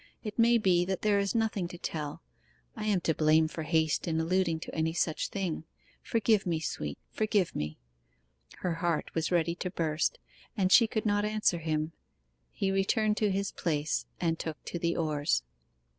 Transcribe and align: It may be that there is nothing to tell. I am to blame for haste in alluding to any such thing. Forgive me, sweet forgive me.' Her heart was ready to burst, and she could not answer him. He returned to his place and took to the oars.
It 0.23 0.39
may 0.39 0.57
be 0.57 0.83
that 0.85 1.03
there 1.03 1.19
is 1.19 1.35
nothing 1.35 1.67
to 1.67 1.77
tell. 1.77 2.23
I 2.75 2.85
am 2.85 3.01
to 3.01 3.13
blame 3.13 3.47
for 3.47 3.61
haste 3.61 4.07
in 4.07 4.19
alluding 4.19 4.59
to 4.61 4.73
any 4.73 4.93
such 4.93 5.27
thing. 5.27 5.63
Forgive 6.01 6.47
me, 6.47 6.59
sweet 6.59 6.97
forgive 7.11 7.55
me.' 7.55 7.77
Her 8.61 8.73
heart 8.81 9.13
was 9.13 9.31
ready 9.31 9.53
to 9.57 9.69
burst, 9.69 10.17
and 10.57 10.71
she 10.71 10.87
could 10.87 11.05
not 11.05 11.23
answer 11.23 11.59
him. 11.59 11.91
He 12.49 12.71
returned 12.71 13.15
to 13.17 13.29
his 13.29 13.51
place 13.51 14.07
and 14.19 14.39
took 14.39 14.65
to 14.65 14.79
the 14.79 14.97
oars. 14.97 15.43